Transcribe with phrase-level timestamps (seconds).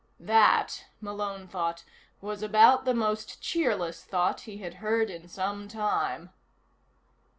[0.19, 1.83] That, Malone thought,
[2.21, 6.31] was about the most cheerless thought he had heard in sometime.